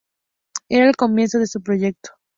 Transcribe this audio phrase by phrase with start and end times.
[0.67, 2.09] Era el comienzo de su proyecto.